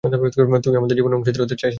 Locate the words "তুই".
0.63-0.75